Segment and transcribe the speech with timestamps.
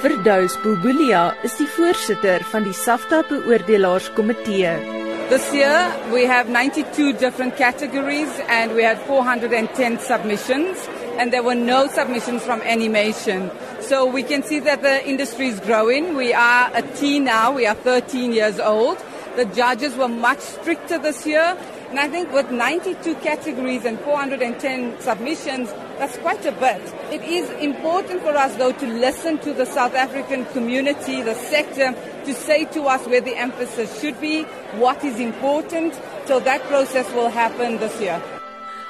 [0.00, 4.70] Verdaus Bulbulia is die voorsitter van die SAFTA beoordelaarskomitee.
[5.28, 11.54] This year we have 92 different categories and we had 410 submissions and there were
[11.54, 13.50] no submissions from animation.
[13.80, 16.16] So we can see that the industry is growing.
[16.16, 18.96] We are a teen now, we are 13 years old.
[19.36, 21.58] The judges were much stricter this year.
[21.90, 25.68] And I think with 92 categories and 410 submissions,
[26.00, 26.80] that's quite a bit.
[27.12, 31.94] It is important for us, though, to listen to the South African community, the sector,
[32.24, 34.44] to say to us where the emphasis should be,
[34.80, 35.92] what is important.
[36.26, 38.20] So that process will happen this year.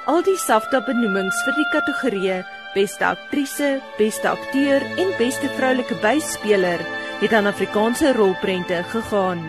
[0.07, 2.39] Al die SAFTA benoemings vir die kategorieë
[2.75, 6.81] Beste Aktrise, Beste Akteur en Beste Vroulike Byspeler
[7.21, 9.43] het aan Afrikaanse rolprente gegaan.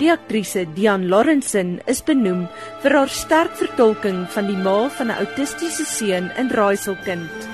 [0.00, 2.46] Die aktrise Dian Lawrenson is benoem
[2.82, 7.48] vir haar sterk vertolking van die ma van 'n autistiese seun in Raaiselkind.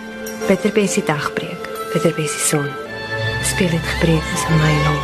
[0.47, 2.69] Peter Bessie dagbreek, Peter Bessie son.
[3.43, 5.03] Speel dit gebreek is in my long.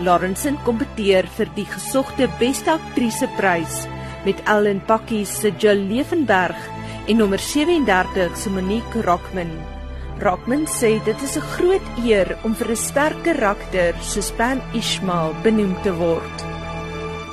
[0.00, 3.86] Lawrenson kompeteer vir die gesogte beste aktrise prys
[4.24, 6.56] met Ellen Pakkies se Jill Levenberg
[7.06, 9.79] en nommer 37 se Monique Rockman.
[10.20, 15.32] Rockman sê dit is 'n groot eer om vir 'n sterk karakter soos Pan Ishmael
[15.42, 16.36] benoem te word.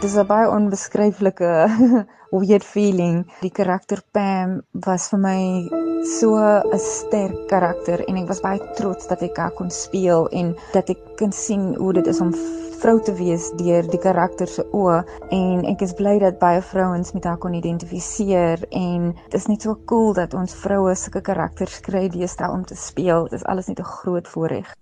[0.01, 1.51] Dis 'n baie onbeskryflike
[2.39, 3.25] weird feeling.
[3.41, 9.07] Die karakter Pam was vir my so 'n sterk karakter en ek was baie trots
[9.07, 12.33] dat ek haar kon speel en dat ek kan sien hoe dit is om
[12.81, 15.01] vrou te wees deur die karakter se oë
[15.33, 19.61] en ek is bly dat baie vrouens met haar kon identifiseer en dit is net
[19.61, 23.27] so cool dat ons vroue sulke karakters kry deesdae om te speel.
[23.31, 24.75] Dit is alles net 'n groot voorreg.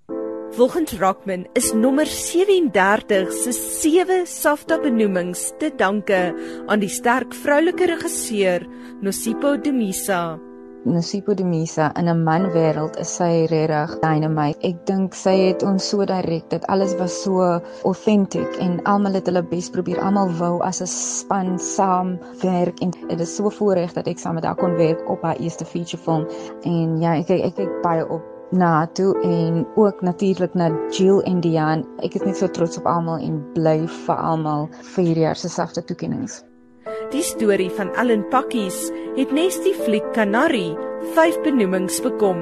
[0.56, 6.34] Volgens Rockman is nommer 37 se sewe SAFTA benoemings te danke
[6.68, 8.68] aan die sterk vroulike regisseur
[9.02, 10.55] Nosipo Dumisa.
[10.86, 14.60] Nosipo de Misa in 'n man wêreld is sy regtig dynamite.
[14.70, 17.42] Ek dink sy het ons so direk dat alles was so
[17.90, 19.98] authentic en almal het hulle bes probeer.
[20.00, 24.36] Almal wou as 'n span saam werk en dit is so voorreg dat ek saam
[24.36, 26.28] met haar kon werk op haar eerste feature film.
[26.64, 28.22] En ja, ek ek kyk baie op
[28.52, 31.84] na toe en ook natuurlik na Jill en Diane.
[31.98, 35.50] Ek is net so trots op almal en bly vir almal vir hierdie jaar se
[35.50, 36.55] sagte toekenninge.
[37.14, 40.72] Die storie van Ellen Pakkies het nes die fliek Canary
[41.14, 42.40] 5 benoemings bekom.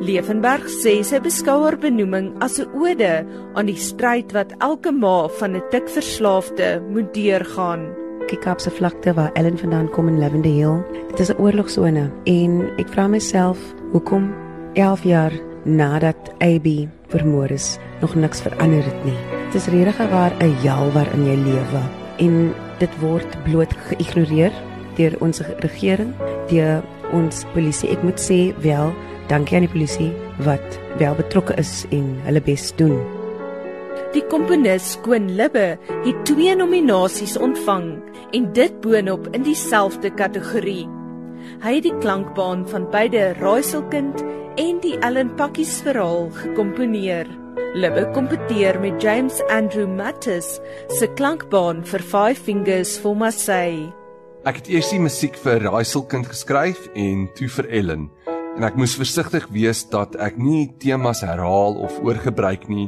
[0.00, 5.28] Levenberg sê sy beskou haar benoeming as 'n ode aan die stryd wat elke ma
[5.28, 7.92] van 'n tikverslaafde moet deurgaan.
[8.30, 12.70] Die Kaapse vlakte waar Ellen vandaan kom in Lavender Hill, dit is 'n oorlogsone en
[12.78, 13.58] ek vra myself,
[13.92, 14.34] hoekom
[14.74, 15.32] 11 jaar
[15.64, 19.18] nadat AB vermoor is, nog niks verander het nie.
[19.52, 24.54] Dit is regtig waar 'n jaal waarin jy lewe en dit word bloot geïgnoreer
[24.96, 26.14] deur ons regering,
[26.50, 26.84] deur
[27.16, 27.90] ons polisie.
[27.92, 28.92] Ek moet sê wel,
[29.30, 30.10] dankie aan die polisie
[30.46, 32.96] wat wel betrokke is en hulle bes doen.
[34.14, 37.88] Die komponis Koen Libbe het twee nominasies ontvang
[38.36, 40.86] en dit boonop in dieselfde kategorie.
[41.62, 44.24] Hy het die klankbaan van beide Raaiselkind
[44.60, 47.28] en die Ellen Pakkies verhaal gekomponeer.
[47.76, 50.46] Libbe kompeteer met James Andrew Mattis
[50.88, 53.90] se klankbaan vir Five Fingers for Marseille.
[54.48, 58.06] Ek het eers die musiek vir Raaiselkind geskryf en toe vir Ellen.
[58.56, 62.86] En ek moes versigtig wees dat ek nie temas herhaal of oorgebruik nie,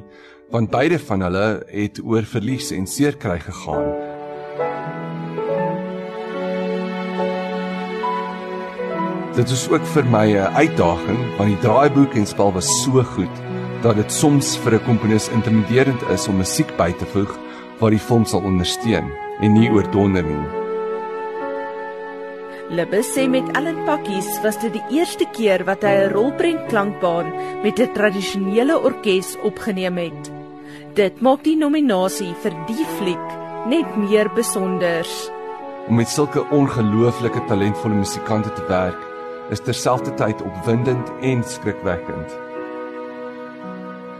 [0.56, 3.92] want beide van hulle het oor verlies en seer kry gegaan.
[9.36, 13.47] Dit is ook vir my 'n uitdaging want die draaiboek en spel was so goed
[13.82, 17.38] dat dit soms vir 'n komponis intimiderend is om musiek by te voeg
[17.78, 20.46] wat die film sal ondersteun en nie oordonder nie.
[22.70, 27.32] Libbe sê met Allan Pakkies was dit die eerste keer wat hy 'n rolprent klankbaan
[27.62, 30.30] met 'n tradisionele orkes opgeneem het.
[30.94, 33.28] Dit maak die nominasie vir die fliek
[33.66, 35.30] net meer besonders.
[35.88, 39.00] Om met sulke ongelooflike talentvolle musikante te werk,
[39.50, 42.47] is terselfdertyd opwindend en skrikwekkend.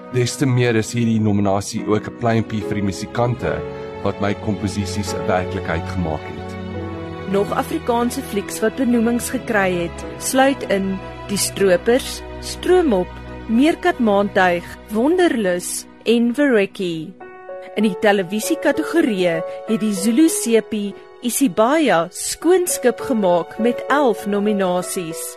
[0.09, 3.51] Des te meer is hierdie nominasie ook 'n pleintjie vir die musikante
[4.05, 6.49] wat my komposisies 'n werklikheid gemaak het.
[7.31, 13.09] Nog Afrikaanse flieks wat benoemings gekry het, sluit in Die Stroopers, Stroomop,
[13.49, 17.13] Meerkat Maantuig, Wonderlus en Verrekkie.
[17.77, 25.37] In die televisiekategorie het die Zulu Sepie Isibaya skoonskip gemaak met 11 nominasies.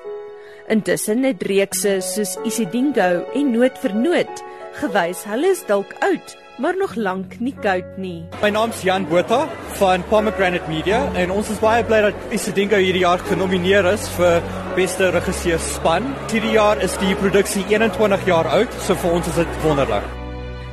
[0.67, 4.43] Intussen het reekse soos Isidingo en Noot vir Noot
[4.79, 8.21] gewys hulle is dalk oud, maar nog lank nie koud nie.
[8.41, 9.43] My naam's Jan Botha
[9.79, 14.39] van Pomegranate Media en ons is baie bly dat Isidingo hierdie jaar genomineer is vir
[14.77, 16.13] beste regisseur span.
[16.31, 20.20] Hierdie jaar is die produksie 21 jaar oud, so vir ons is dit wonderlik.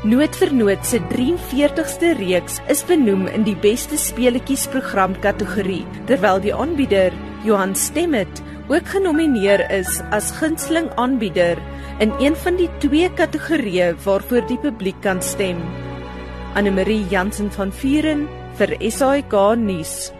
[0.06, 6.38] Noot vir Noot se 43ste reeks is benoem in die beste speletjies program kategorie, terwyl
[6.38, 7.10] die aanbieder,
[7.42, 8.38] Johan Stemmet,
[8.70, 11.58] ook genomineer is as gunsteling aanbieder
[11.98, 15.58] in een van die twee kategorieë waarvoor die publiek kan stem.
[16.54, 20.12] Anne Marie Jansen van Vuren vir SAK nuus.